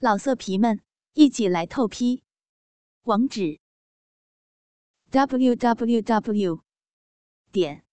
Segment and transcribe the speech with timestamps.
[0.00, 0.80] 老色皮们，
[1.14, 2.22] 一起来透批！
[3.02, 3.58] 网址
[5.10, 6.62] ：w w w
[7.50, 7.84] 点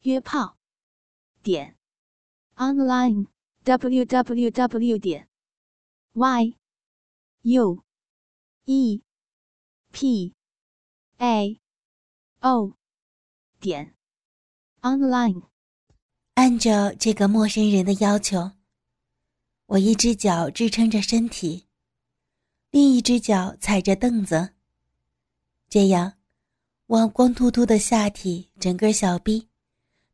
[0.00, 0.56] 约炮
[1.42, 1.76] 点
[2.54, 3.26] online
[3.64, 5.28] w w w 点
[6.14, 6.56] y
[7.42, 7.84] u
[8.64, 9.02] e
[9.92, 10.34] p
[11.18, 11.60] a
[12.40, 12.72] o
[13.60, 13.94] 点
[14.80, 15.42] online。
[16.32, 18.52] 按照这个陌生人的要求。
[19.66, 21.66] 我一只脚支撑着身体，
[22.70, 24.50] 另一只脚踩着凳子。
[25.68, 26.12] 这样，
[26.86, 29.48] 我光秃秃的下体、整个小臂，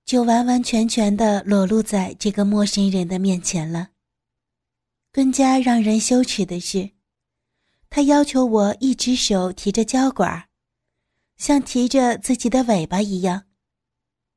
[0.06, 3.90] 就完完全全的裸露在这个陌生人的面前了。
[5.12, 6.92] 更加让人羞耻的是，
[7.90, 10.48] 他要求我一只手提着胶管，
[11.36, 13.44] 像提着自己的尾巴一样，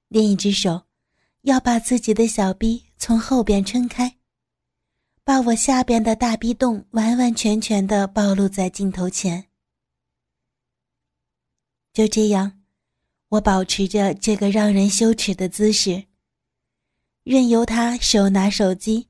[0.09, 0.87] 另一只手
[1.43, 4.17] 要把自己的小臂从后边撑开。
[5.25, 9.47] 把我下边的大逼洞完完全全的暴露在镜头前。
[11.91, 12.61] 就这样，
[13.29, 16.05] 我保持着这个让人羞耻的姿势，
[17.23, 19.07] 任由他手拿手机，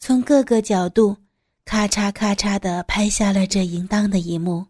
[0.00, 1.16] 从各个角度
[1.64, 4.66] 咔嚓咔嚓的拍下了这淫荡的一幕。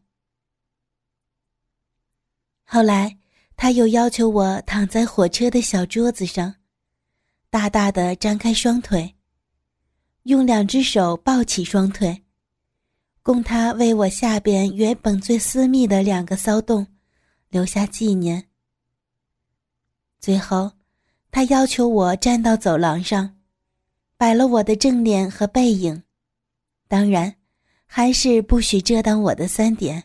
[2.65, 3.17] 后来，
[3.57, 6.55] 他又要求我躺在火车的小桌子上，
[7.49, 9.15] 大大的张开双腿。
[10.25, 12.23] 用两只手抱起双腿，
[13.23, 16.87] 供他为我下边原本最私密的两个骚洞
[17.49, 18.49] 留下纪念。
[20.21, 20.71] 最后，
[21.33, 23.37] 他要求我站到走廊上，
[24.17, 26.05] 摆了我的正脸和背影，
[26.87, 27.35] 当然，
[27.85, 30.05] 还是不许遮挡我的三点。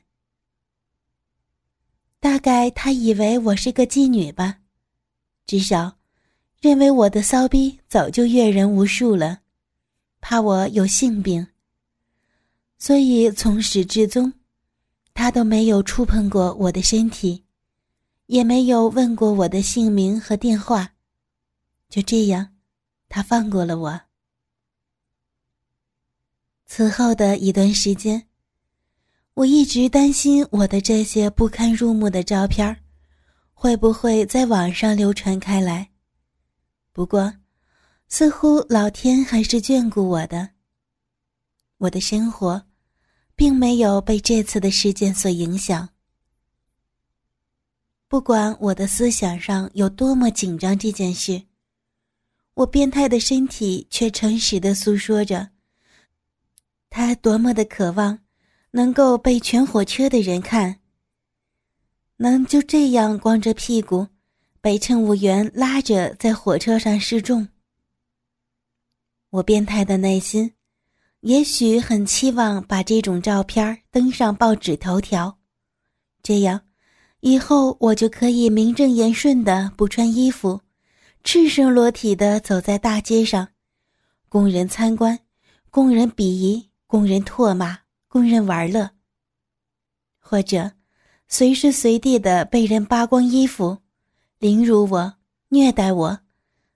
[2.20, 4.58] 大概他以为我是个妓女吧，
[5.46, 6.00] 至少，
[6.60, 9.42] 认为我的骚逼早就阅人无数了。
[10.30, 11.48] 怕我有性病，
[12.78, 14.34] 所以从始至终，
[15.14, 17.46] 他都没有触碰过我的身体，
[18.26, 20.96] 也没有问过我的姓名和电话。
[21.88, 22.54] 就这样，
[23.08, 24.02] 他放过了我。
[26.66, 28.28] 此后的一段时间，
[29.34, 32.84] 我一直担心我的这些不堪入目的照片
[33.54, 35.90] 会不会在网上流传开来。
[36.92, 37.34] 不过，
[38.10, 40.50] 似乎老天还是眷顾我的。
[41.78, 42.64] 我的生活，
[43.36, 45.90] 并没有被这次的事件所影响。
[48.08, 51.44] 不管我的思想上有多么紧张，这件事，
[52.54, 55.50] 我变态的身体却诚实的诉说着，
[56.90, 58.20] 他多么的渴望，
[58.72, 60.80] 能够被全火车的人看，
[62.16, 64.08] 能就这样光着屁股，
[64.62, 67.50] 被乘务员拉着在火车上示众。
[69.30, 70.54] 我变态的内心，
[71.20, 75.38] 也许很期望把这种照片登上报纸头条，
[76.24, 76.62] 这样，
[77.20, 80.62] 以后我就可以名正言顺的不穿衣服，
[81.26, 83.50] 赤身裸体的走在大街上，
[84.30, 85.20] 供人参观，
[85.70, 88.92] 供人鄙夷，供人唾骂，供人玩乐。
[90.20, 90.72] 或者，
[91.28, 93.78] 随时随地的被人扒光衣服，
[94.40, 95.14] 凌辱我，
[95.50, 96.20] 虐待我，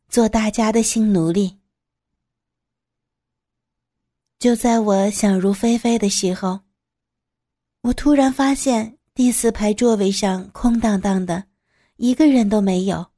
[0.09, 1.60] 做大家的性奴隶。
[4.41, 6.61] 就在我想入非非的时候，
[7.81, 11.45] 我突然发现第四排座位上空荡荡的，
[11.97, 13.11] 一个人都没有。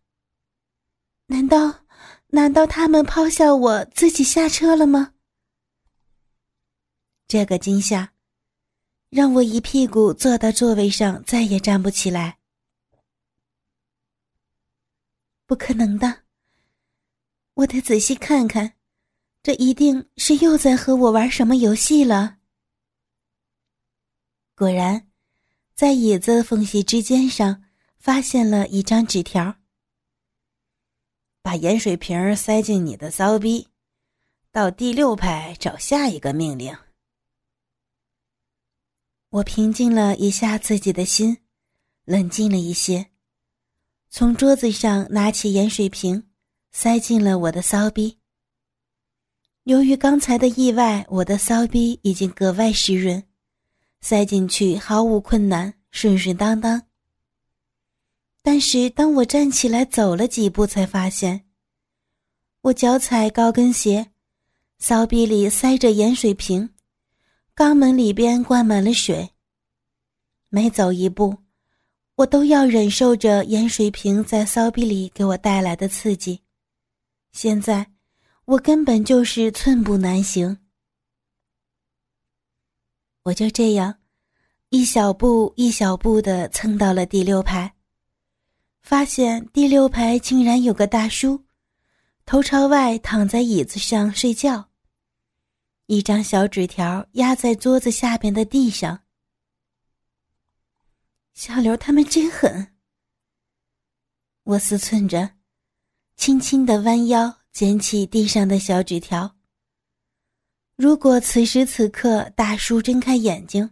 [1.27, 1.85] 难道，
[2.27, 5.13] 难道他们抛下我自己下车了吗？
[7.25, 8.11] 这个惊吓，
[9.09, 12.37] 让我一屁股坐到座位上，再也站不起来。
[15.45, 16.23] 不可能的，
[17.53, 18.73] 我得仔细看看。
[19.43, 22.37] 这一定是又在和我玩什么游戏了。
[24.55, 25.09] 果然，
[25.75, 27.61] 在椅子缝隙之间上
[27.97, 29.55] 发现了一张纸条
[31.43, 33.67] ：“把盐水瓶塞进你的骚逼，
[34.49, 36.73] 到第六排找下一个命令。”
[39.27, 41.39] 我平静了一下自己的心，
[42.05, 43.09] 冷静了一些，
[44.09, 46.29] 从桌子上拿起盐水瓶，
[46.71, 48.22] 塞进了我的骚逼。
[49.63, 53.23] 由于刚才的意外，我的骚逼已经格外湿润，
[54.01, 56.81] 塞进去毫无困难，顺顺当当。
[58.41, 61.45] 但是当我站起来走了几步，才发现，
[62.59, 64.11] 我脚踩高跟鞋，
[64.79, 66.69] 骚逼里塞着盐水瓶，
[67.55, 69.29] 肛门里边灌满了水。
[70.49, 71.37] 每走一步，
[72.15, 76.41] 我都要忍受着盐水瓶在骚逼里给我带来的刺激。
[77.31, 77.92] 现在。
[78.45, 80.57] 我根本就是寸步难行。
[83.23, 83.99] 我就这样
[84.69, 87.73] 一小步一小步的蹭到了第六排，
[88.81, 91.45] 发现第六排竟然有个大叔，
[92.25, 94.69] 头朝外躺在椅子上睡觉。
[95.85, 99.03] 一张小纸条压在桌子下边的地上。
[101.33, 102.75] 小刘他们真狠。
[104.43, 105.35] 我思忖着，
[106.17, 109.35] 轻轻的弯腰捡起地上的小纸条。
[110.75, 113.69] 如果此时此刻大叔睁开眼睛，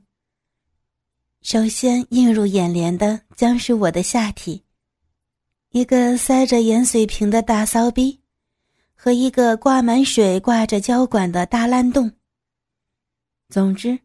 [1.42, 4.64] 首先映入眼帘的将是我的下体，
[5.72, 8.22] 一个塞着盐水瓶的大骚逼，
[8.94, 12.12] 和一个挂满水、挂着胶管的大烂洞。
[13.50, 13.98] 总之，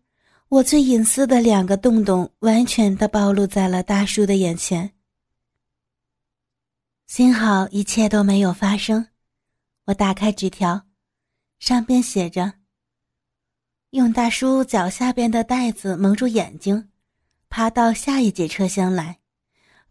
[0.48, 4.94] 我最隐私的两个洞洞完全的暴露在了大叔的眼前。
[7.06, 9.06] 幸好一切都没有发生，
[9.86, 10.86] 我打开纸条，
[11.58, 12.54] 上边写着。
[13.90, 16.90] 用大叔脚下边的袋子蒙住眼睛，
[17.48, 19.20] 爬到下一节车厢来。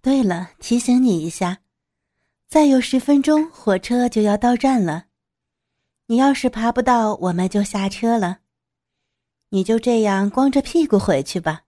[0.02, 1.60] 对了，提醒你一下，
[2.48, 5.06] 再有十分钟火车就要到站了。
[6.08, 8.40] 你要是爬不到，我们就下车了。
[9.50, 11.64] 你就这样光着屁股回去吧。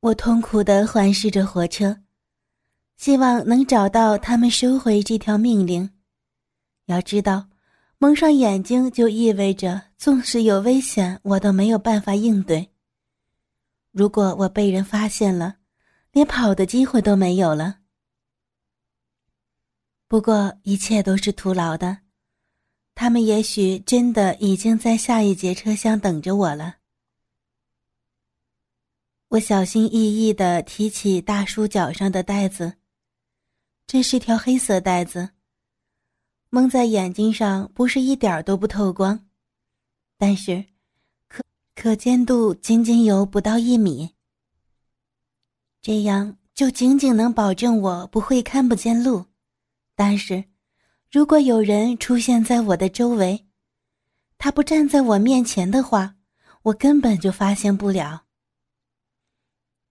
[0.00, 2.02] 我痛苦的环视着火车，
[2.96, 5.91] 希望能找到他们收回这条命令。
[6.92, 7.48] 要知道。
[7.98, 12.68] 蒙上眼睛就意味着，纵使有危险，我都没有办法应对。
[13.92, 15.56] 如果我被人发现了，
[16.10, 17.78] 连跑的机会都没有了。
[20.08, 21.98] 不过一切都是徒劳的，
[22.94, 26.76] 他们也许真的已经在下一节车厢等着我了。
[29.28, 32.74] 我小心翼翼的提起大叔脚上的袋子，
[33.86, 35.30] 这是条黑色袋子。
[36.54, 39.24] 蒙在眼睛上，不是一点都不透光，
[40.18, 40.62] 但是
[41.26, 41.42] 可
[41.74, 44.10] 可见度仅仅有不到一米。
[45.80, 49.24] 这样就仅仅能保证我不会看不见路，
[49.96, 50.44] 但是
[51.10, 53.46] 如果有人出现在我的周围，
[54.36, 56.16] 他不站在我面前的话，
[56.64, 58.24] 我根本就发现不了。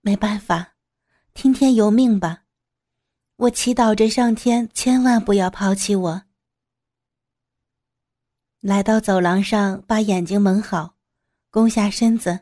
[0.01, 0.75] 没办法，
[1.33, 2.43] 听天由命吧。
[3.37, 6.23] 我祈祷着上天千万不要抛弃我。
[8.61, 10.93] 来到走廊上，把眼睛蒙好，
[11.49, 12.41] 弓下身子，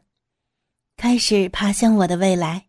[0.98, 2.66] 开始爬向我的未来。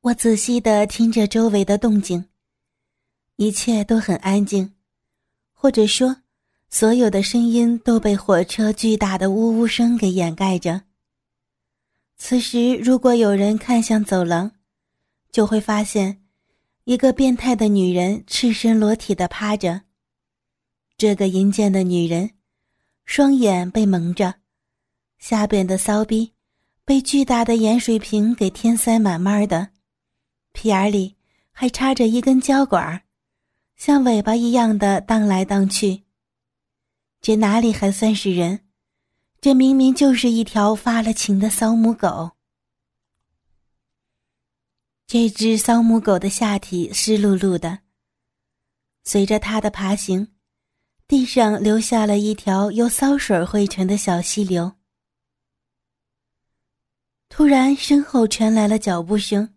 [0.00, 2.24] 我仔细的听着周围的动静，
[3.36, 4.72] 一切都很安静，
[5.52, 6.22] 或者说，
[6.70, 10.84] 所有的声音都被火车巨大的呜呜声给掩盖着。
[12.16, 14.52] 此时，如果有人看向走廊，
[15.30, 16.22] 就会发现，
[16.84, 19.82] 一个变态的女人赤身裸体的趴着。
[21.00, 22.32] 这个阴间的女人，
[23.06, 24.34] 双眼被蒙着，
[25.18, 26.34] 下边的骚逼
[26.84, 29.70] 被巨大的盐水瓶给填塞满满的，
[30.52, 31.16] 屁眼里
[31.52, 33.02] 还插着一根胶管，
[33.76, 36.02] 像尾巴一样的荡来荡去。
[37.22, 38.60] 这哪里还算是人？
[39.40, 42.32] 这明明就是一条发了情的骚母狗。
[45.06, 47.78] 这只骚母狗的下体湿漉漉的，
[49.02, 50.28] 随着它的爬行。
[51.10, 54.76] 地上留下了一条由骚水汇成的小溪流。
[57.28, 59.56] 突然，身后传来了脚步声。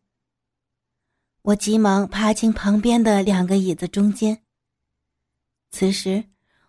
[1.44, 4.42] 我急忙爬进旁边的两个椅子中间。
[5.70, 6.24] 此时，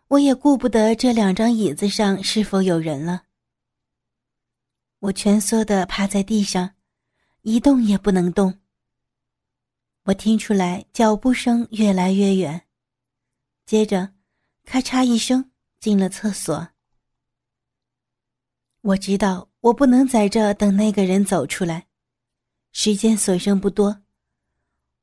[0.09, 3.23] 我也顾不得这两张椅子上是否有人了。
[4.99, 6.75] 我蜷缩的趴在地上，
[7.41, 8.61] 一动也不能动。
[10.03, 12.67] 我听出来脚步声越来越远，
[13.65, 14.14] 接着。
[14.65, 16.69] 咔嚓一声，进了厕所。
[18.81, 21.87] 我知道我不能在这等那个人走出来，
[22.73, 24.03] 时间所剩不多，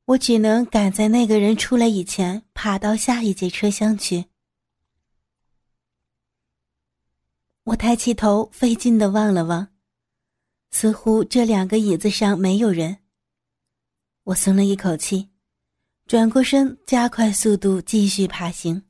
[0.06, 4.26] 我只能赶在那个人出来以前爬到下一节车厢去。
[7.64, 9.68] 我抬起头，费劲的望了望，
[10.72, 12.98] 似乎这两个椅子上没有人。
[14.24, 15.30] 我松了一口气，
[16.06, 18.84] 转过身，加快速度继续爬行。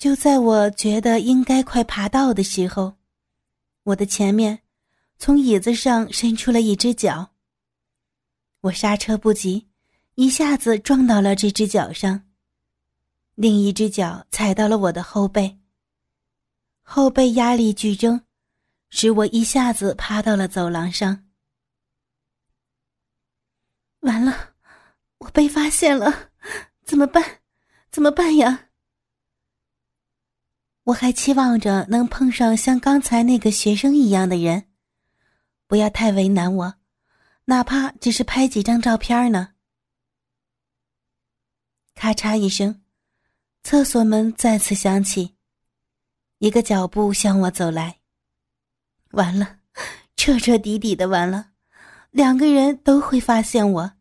[0.00, 2.96] 就在我觉得应该快爬到的时候，
[3.82, 4.60] 我的前面
[5.18, 7.32] 从椅子上伸出了一只脚。
[8.62, 9.68] 我刹车不及，
[10.14, 12.26] 一下子撞到了这只脚上。
[13.34, 15.58] 另一只脚踩到了我的后背。
[16.80, 18.22] 后背压力剧增，
[18.88, 21.26] 使我一下子趴到了走廊上。
[23.98, 24.54] 完了，
[25.18, 26.30] 我被发现了，
[26.84, 27.42] 怎么办？
[27.90, 28.69] 怎么办呀？
[30.90, 34.64] 我还期望着能碰上像刚才那个学生一样的人，
[35.68, 36.74] 不要太为难我，
[37.44, 39.50] 哪怕只是拍几张照片呢。
[41.94, 42.82] 咔嚓一声，
[43.62, 45.36] 厕所门再次响起，
[46.38, 48.00] 一个脚步向我走来。
[49.12, 49.58] 完了，
[50.16, 51.50] 彻彻底底的完了，
[52.10, 53.92] 两个人都会发现我，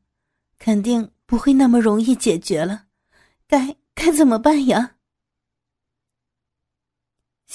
[0.57, 2.85] 肯定不会那么容易解决了，
[3.47, 4.95] 该该怎么办呀？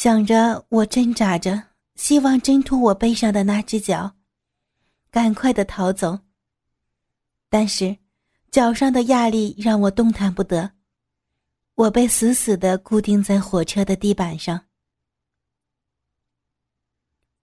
[0.05, 4.17] 想着，我挣扎着，希望挣脱我背上的那只脚，
[5.11, 6.19] 赶快的逃走。
[7.49, 7.97] 但是，
[8.51, 10.73] 脚上的压力让我动弹不得，
[11.75, 14.67] 我被死死的固定在火车的地板上。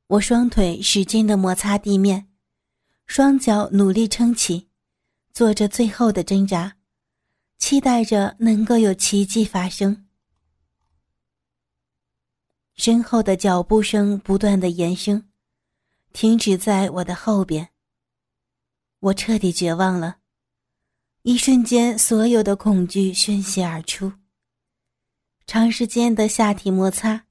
[0.05, 2.27] 我双腿使劲的摩擦地面，
[3.07, 4.69] 双脚努力撑起，
[5.33, 6.77] 做着最后的挣扎，
[7.57, 10.05] 期待着能够有奇迹发生。
[12.83, 15.29] 身后的脚步声不断的延伸，
[16.13, 17.69] 停止在我的后边。
[19.01, 20.17] 我彻底绝望了，
[21.21, 24.13] 一瞬间，所有的恐惧宣泄而出。
[25.45, 27.27] 长时间的下体摩擦。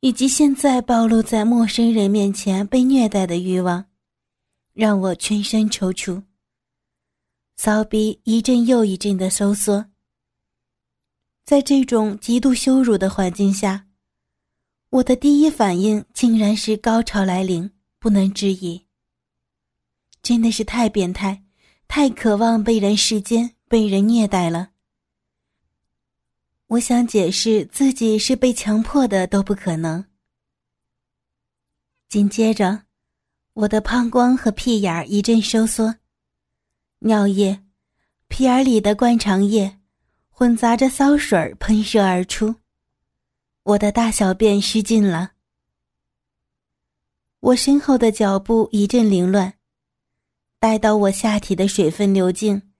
[0.00, 3.84] 以及现在暴露在陌生人面前被虐待的欲望，
[4.72, 6.24] 让我全身抽搐。
[7.54, 9.86] 骚逼一阵又一阵的收缩。
[11.44, 13.86] 在这种极度羞辱的环境下，
[14.92, 18.86] 我的第一反应竟然是高潮来临，不能置疑。
[20.22, 21.44] 真的是太变态，
[21.88, 24.72] 太渴望被人世间、被人虐待了。
[26.66, 30.04] 我想解释自己是被强迫的都不可能。
[32.10, 32.82] 紧接着，
[33.54, 35.94] 我的膀胱和屁眼儿一阵收缩，
[36.98, 37.62] 尿液、
[38.28, 39.78] 屁眼里的灌肠液
[40.28, 42.54] 混杂着骚水喷射而出，
[43.64, 45.32] 我的大小便失禁了。
[47.40, 49.54] 我身后的脚步一阵凌乱，
[50.58, 52.70] 待到我下体的水分流尽，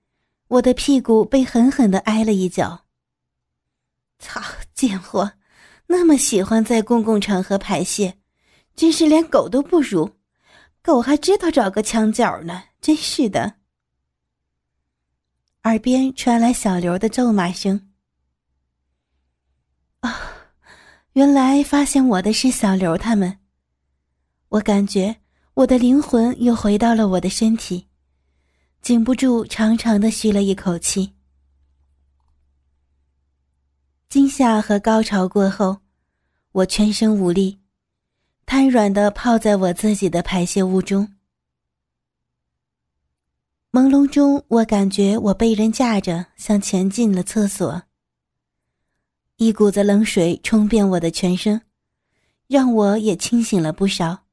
[0.48, 2.84] 我的屁股被狠狠的挨了一脚。
[4.18, 4.40] 操，
[4.74, 5.32] 贱货，
[5.86, 8.18] 那么喜欢在公共场合排泄，
[8.76, 10.16] 真是连狗都不如。
[10.80, 13.54] 狗还知道找个墙角呢，真是的。
[15.62, 17.92] 耳边传来小刘的咒骂声。
[20.00, 20.31] 啊，
[21.14, 23.38] 原来发现我的是小刘他们。
[24.49, 25.14] 我感觉
[25.54, 27.87] 我的灵魂又回到了我的身体，
[28.81, 31.12] 禁不住长长的吁了一口气。
[34.09, 35.78] 惊吓和高潮过后，
[36.52, 37.61] 我全身无力，
[38.47, 41.14] 瘫软的泡在我自己的排泄物中。
[43.71, 47.83] 朦胧中，我感觉我被人架着向前进了厕所。
[49.44, 51.62] 一股子冷水冲遍我的全身，
[52.46, 54.25] 让我也清醒了不少。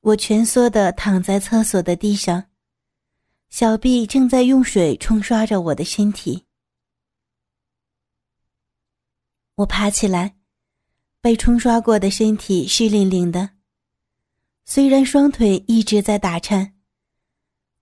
[0.00, 2.44] 我蜷缩的躺在厕所的地上，
[3.50, 6.44] 小臂正在用水冲刷着我的身体。
[9.56, 10.36] 我爬起来，
[11.20, 13.50] 被冲刷过的身体湿淋淋的。
[14.64, 16.74] 虽然双腿一直在打颤，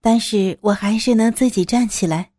[0.01, 2.33] 但是我还是能自己站起来。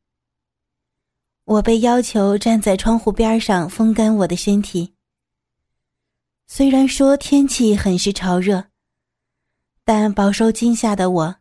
[1.48, 4.94] 我被要求站在窗户边上风干我的身体。
[6.46, 8.66] 虽然说天气很是潮热，
[9.86, 11.36] 但饱受惊吓的我，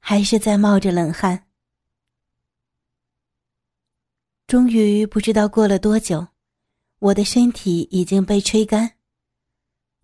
[0.00, 1.46] 还是在冒着冷汗。
[4.48, 6.26] 终于不知道过了多久。
[6.98, 8.94] 我的身体已经被吹干，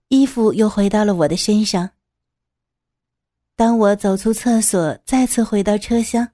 [0.06, 1.90] 衣服又回到了我的身上。
[3.56, 6.28] 当我走出厕所，再次回到车厢，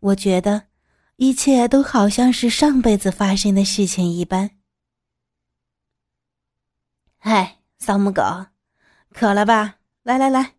[0.00, 0.67] 我觉得
[1.20, 4.48] 一切都好像是上辈子发生的事情一般。
[7.16, 8.22] 嗨，丧母狗，
[9.12, 9.80] 渴了吧？
[10.04, 10.54] 来来来，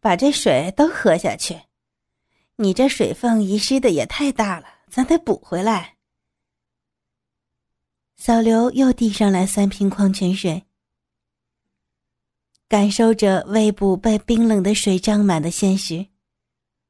[0.00, 1.62] 把这水都喝下去。
[2.56, 5.96] 你这水分遗失的也太大了，咱得补回来。
[8.16, 10.64] 小刘又递上来三瓶矿泉水，
[12.66, 16.08] 感受着胃部被冰冷的水胀满的现实，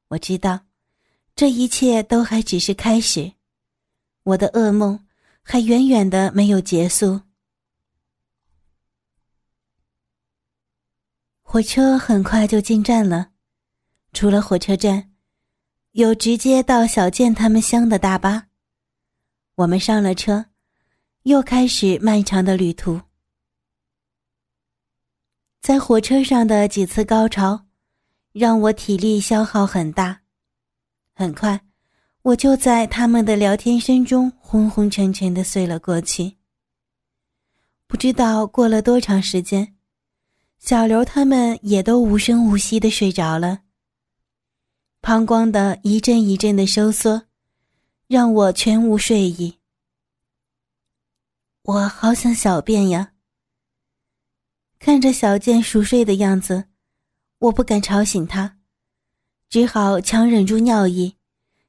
[0.07, 0.61] 我知道，
[1.35, 3.33] 这一切都还只是开始，
[4.23, 5.05] 我的噩梦
[5.41, 7.21] 还远远的没有结束。
[11.41, 13.31] 火车很快就进站了，
[14.11, 15.11] 除了火车站，
[15.91, 18.47] 有直接到小健他们乡的大巴，
[19.55, 20.45] 我们上了车。
[21.23, 22.99] 又开始漫长的旅途，
[25.61, 27.67] 在火车上的几次高潮，
[28.33, 30.22] 让我体力消耗很大。
[31.15, 31.61] 很快，
[32.23, 36.37] 我就在他们的聊天声中昏昏沉沉的睡了过去。
[37.87, 39.75] 不知道过了多长时间，
[40.57, 43.61] 小刘他们也都无声无息的睡着了。
[45.01, 47.27] 膀胱的一阵一阵的收缩，
[48.07, 49.59] 让我全无睡意。
[51.63, 53.13] 我好想小便呀！
[54.79, 56.65] 看着小健熟睡的样子，
[57.37, 58.57] 我不敢吵醒他，
[59.53, 61.13] 只好强忍住尿意，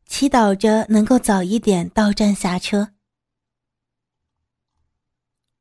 [0.06, 2.92] 祈祷着能够早一点到站下车。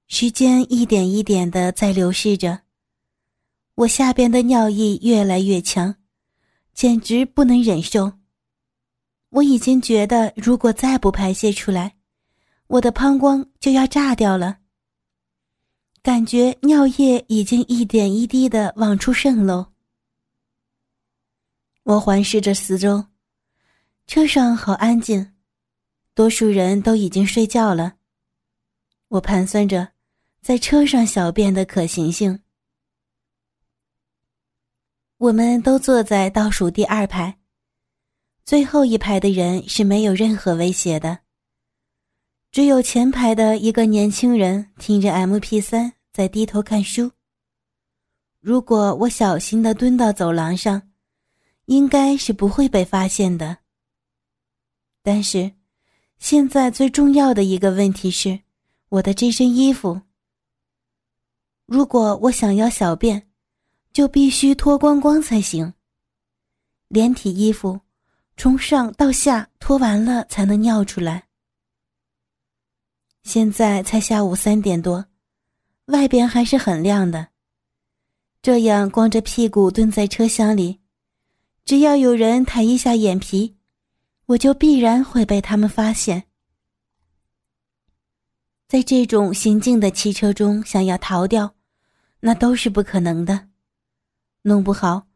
[0.07, 2.61] 时间一点一点的在流逝着，
[3.75, 5.97] 我下边的尿意越来越强，
[6.73, 8.13] 简直不能忍受。
[9.31, 11.97] 我已经觉得，如果再不排泄出来，
[12.67, 14.59] 我的膀胱就要炸掉了。
[16.01, 19.72] 感觉尿液已经一点一滴的往出渗漏。
[21.83, 23.05] 我环视着四周，
[24.07, 25.33] 车上好安静，
[26.13, 27.95] 多数人都已经睡觉了。
[29.07, 29.93] 我盘算着。
[30.43, 32.41] 在车上小便的可行性。
[35.15, 37.39] 我们都坐在倒数第二排，
[38.43, 41.19] 最后一排的人是没有任何威胁的。
[42.51, 47.09] 只有前排的一个年轻人听着 M P 三在低头看书。
[48.41, 50.89] 如果我小心的蹲到走廊上，
[51.65, 53.59] 应该是不会被发现的。
[55.01, 55.53] 但是，
[56.19, 58.39] 现在最重要的一个问题是，
[58.89, 60.01] 我的这身衣服。
[61.65, 63.29] 如果我想要小便，
[63.91, 65.73] 就必须脱光光才行。
[66.87, 67.81] 连体衣服
[68.37, 71.27] 从上到下脱完了才能尿出来。
[73.23, 75.05] 现在才下午三点多，
[75.85, 77.29] 外边还是很亮的。
[78.41, 80.79] 这样光着屁股蹲在车厢里，
[81.65, 83.55] 只要有人抬一下眼皮，
[84.25, 86.25] 我就必然会被他们发现。
[88.67, 91.55] 在这种行进的汽车中，想要逃掉，
[92.19, 93.49] 那都是不可能的。
[94.41, 95.07] 弄不好，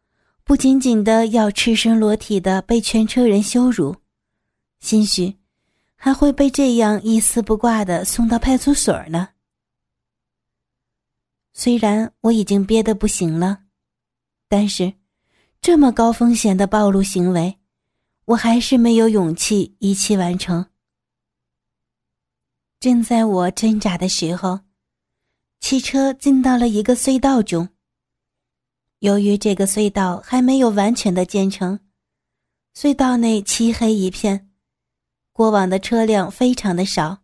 [0.43, 3.95] 不仅仅的要赤身裸体的被全车人羞辱，
[4.79, 5.35] 兴许
[5.95, 9.29] 还会被这样一丝不挂的送到派出所呢。
[11.51, 13.63] 虽然我已经憋得不行了，
[14.47, 14.93] 但是
[15.61, 17.57] 这么高风险的暴露行为，
[18.25, 20.65] 我还是没有勇气一气完成。
[22.79, 24.59] 正在我挣扎的时候，
[25.59, 27.69] 汽车进到了一个隧道中。
[28.99, 31.79] 由于这个隧道还没有完全的建成，
[32.75, 34.49] 隧道内漆黑一片，
[35.33, 37.19] 过往的车辆非常的少。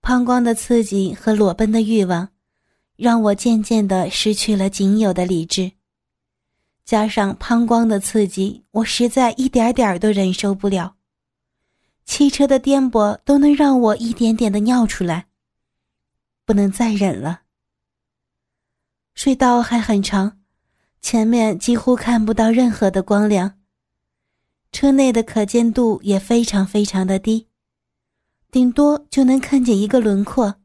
[0.00, 2.28] 膀胱的刺激和裸奔的欲望，
[2.96, 5.72] 让我渐渐的失去了仅有的理智。
[6.84, 10.96] 加上膀胱的刺激，我实在一点点都忍受不了。
[12.04, 15.26] 汽车的颠簸都能让我一点点的尿出来，
[16.44, 17.40] 不能再忍了。
[19.16, 20.38] 隧道还很长，
[21.00, 23.58] 前面几乎看不到任何的光亮，
[24.70, 27.48] 车内的可见度也非常非常的低，
[28.50, 30.56] 顶多就能看见一个轮廓。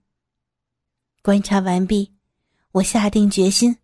[1.21, 2.13] 观察完毕，
[2.73, 3.77] 我下定决心，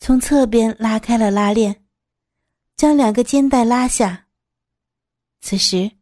[0.00, 1.84] 从侧边拉开了拉链，
[2.76, 4.26] 将两个肩带拉下。
[5.40, 5.92] 此时。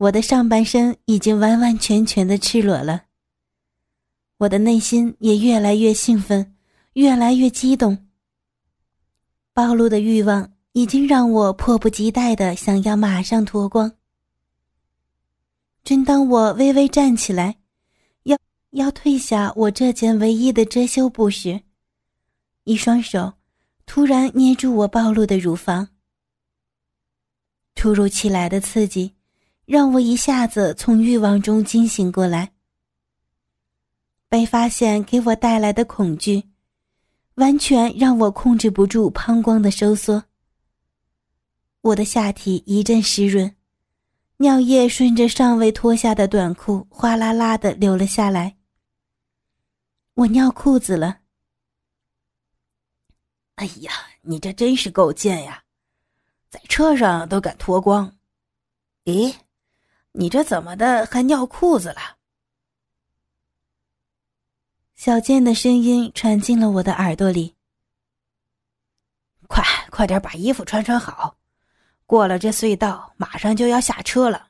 [0.00, 3.02] 我的上半身已经完完全全的赤裸了。
[4.38, 6.56] 我的内心也越来越兴奋，
[6.94, 8.08] 越来越激动。
[9.52, 13.92] 暴露的欲望已经让我迫不及待的想要马上脱光。
[15.84, 17.56] 正当我微微站起来，
[18.22, 18.38] 要
[18.70, 21.60] 要褪下我这件唯一的遮羞布时，
[22.64, 23.34] 一双手
[23.86, 25.88] 突然捏住我暴露的乳房。
[27.74, 29.14] 突如其来的刺激。
[29.70, 32.50] 让我一下子从欲望中惊醒过来。
[34.28, 36.42] 被发现给我带来的恐惧，
[37.34, 40.24] 完全让我控制不住膀胱的收缩。
[41.82, 43.54] 我的下体一阵湿润，
[44.38, 48.56] 尿液顺着尚未脱下的短裤哗啦啦的流了下来。
[50.14, 51.20] 我尿裤子了。
[53.60, 53.92] 哎呀，
[54.22, 55.62] 你这真是够贱呀，
[56.48, 58.16] 在车上都敢脱光。
[59.04, 59.36] 咦？
[60.12, 62.16] 你这怎么的还尿裤子了？
[64.96, 67.54] 小健的声音传进了我的耳朵里。
[69.46, 71.36] 快快点把衣服穿穿好，
[72.06, 74.48] 过了这隧道马上就要下车了，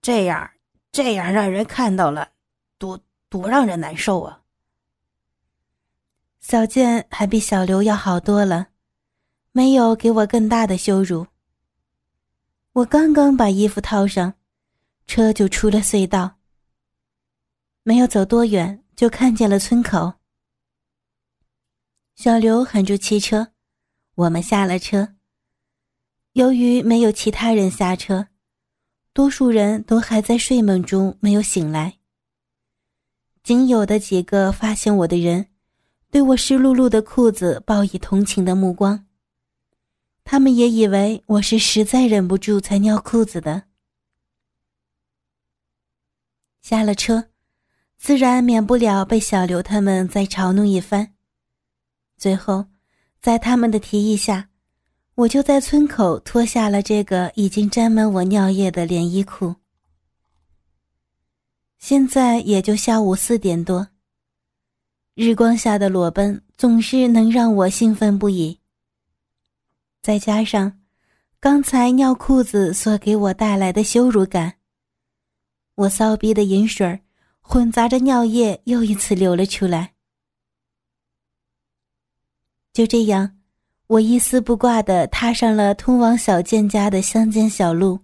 [0.00, 0.48] 这样
[0.92, 2.30] 这样让人看到了，
[2.78, 4.39] 多多让人难受啊！
[6.50, 8.70] 小健还比小刘要好多了，
[9.52, 11.28] 没有给我更大的羞辱。
[12.72, 14.34] 我刚刚把衣服套上。
[15.06, 16.38] 车就出了隧道，
[17.84, 20.14] 没有走多远，就看见了村口。
[22.16, 23.52] 小刘喊住汽车，
[24.16, 25.14] 我们下了车。
[26.32, 28.26] 由于没有其他人下车，
[29.12, 31.98] 多数人都还在睡梦中没有醒来。
[33.44, 35.49] 仅有的几个发现我的人，
[36.10, 39.06] 对我湿漉漉的裤子报以同情的目光。
[40.24, 43.64] 他们也以为我是实在忍不住才尿裤子的。
[46.60, 47.30] 下了车，
[47.96, 51.14] 自然免不了被小刘他们再嘲弄一番。
[52.16, 52.66] 最后，
[53.20, 54.50] 在他们的提议下，
[55.14, 59.56] 我就在村口脱下了这个已经沾满我尿液的连衣裤。
[61.78, 63.88] 现在也就下午四点多。
[65.22, 68.58] 日光下的裸奔总是能让我兴奋不已。
[70.00, 70.80] 再加上
[71.38, 74.54] 刚才尿裤子所给我带来的羞辱感，
[75.74, 77.02] 我骚逼的饮水
[77.42, 79.92] 混杂着尿液又一次流了出来。
[82.72, 83.36] 就这样，
[83.88, 88.00] 我一丝不挂的踏上了通往小健家的乡间小路。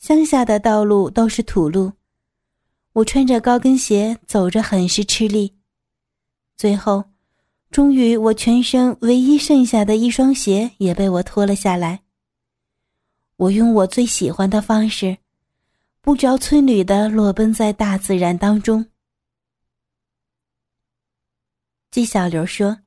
[0.00, 1.92] 乡下的道路都是土路。
[2.92, 5.59] 我穿着高跟鞋走着，很是吃力。
[6.60, 7.04] 最后，
[7.70, 12.02] 终于我全身唯一剩下的一双鞋也被我脱了下来。
[13.36, 15.16] 我用我最喜欢的方式，
[16.02, 18.84] 不着村里的裸奔在大自然当中。
[21.90, 22.80] 季小刘说：“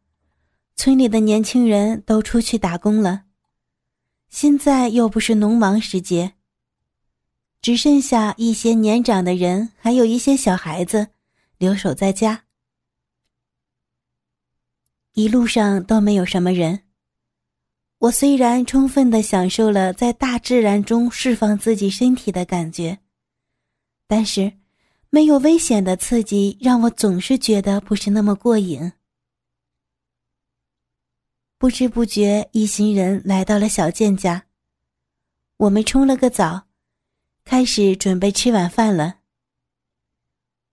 [0.77, 3.23] 村里的年轻人都出去打工了，
[4.29, 6.33] 现在又不是农忙时节。”
[7.59, 11.07] 只剩下一些年长的人，还有一些小孩子
[11.57, 12.42] 留守在家。
[15.13, 16.81] 一路上都没有什么人。
[17.99, 22.99] 我虽然充分的享受了在大自然中释放自己身体的感觉，
[24.07, 24.51] 但是
[25.09, 28.91] 没有危险的刺激让我总是觉得不是那么过瘾。
[31.57, 34.45] 不知不觉，一行人来到了小健家。
[35.57, 36.67] 我们冲了个澡。
[37.45, 39.17] 开始准备吃晚饭了。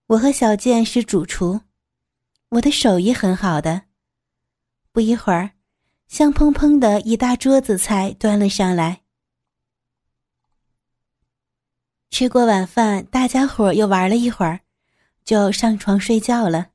[0.07, 1.63] 我和小健是主厨，
[2.51, 3.83] 我的手艺很好的。
[4.93, 5.53] 不一会儿，
[6.09, 9.03] 香喷喷的一大桌子菜端了上来。
[12.11, 14.61] 吃过晚饭，大家伙又玩了一会儿，
[15.25, 16.71] 就上床睡觉了。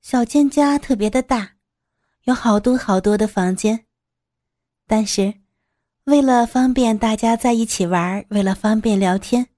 [0.00, 1.56] 小健家特别的大，
[2.24, 3.86] 有好多好多的房间，
[4.86, 5.34] 但是。
[6.04, 9.48] 为了方便大家在一起玩，为了方便聊天，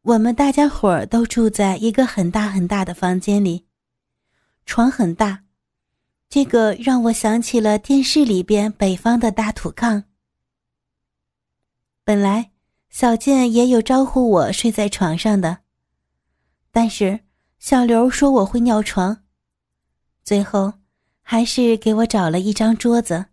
[0.00, 3.66] 我们大家伙都住在一个很大很大的房间里，
[4.64, 5.44] 床很大，
[6.32, 10.04] 这个让我想起了电视里边北方的大土炕。
[12.04, 12.52] 本来
[12.88, 15.58] 小健也有招呼我睡在床上的，
[16.70, 17.20] 但是
[17.58, 19.24] 小刘说我会尿床，
[20.24, 20.72] 最后
[21.20, 23.26] 还是给我找了一张桌子。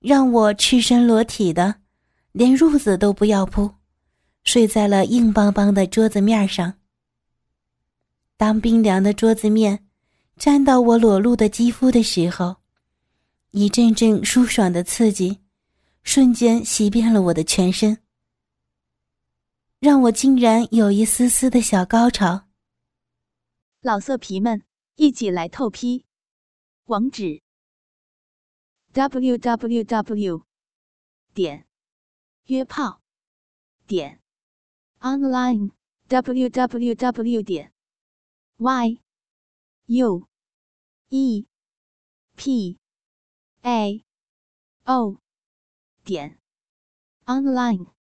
[0.00, 1.76] 让我赤身裸体的，
[2.32, 3.76] 连褥子都不要铺，
[4.42, 6.74] 睡在了硬邦邦的桌子面上。
[8.36, 9.86] 当冰凉的桌子面
[10.36, 12.56] 沾到我裸露的肌肤的时候，
[13.50, 15.40] 一阵阵舒爽的刺激，
[16.02, 18.02] 瞬间袭遍了我的全身，
[19.78, 22.48] 让我竟然有一丝丝的小高潮。
[23.80, 24.62] 老色皮们，
[24.96, 26.04] 一起来透批，
[26.86, 27.42] 网址。
[28.92, 30.42] www.
[31.32, 31.66] 点
[32.46, 33.00] 约炮
[33.86, 34.20] 点
[35.00, 35.72] online
[36.08, 37.42] www.
[37.42, 37.72] 点
[38.58, 39.00] y
[39.86, 40.26] u
[41.10, 41.46] e.
[42.36, 42.78] P.
[43.62, 44.04] A.
[44.86, 45.18] O.
[46.04, 46.38] 点。
[47.26, 47.93] Online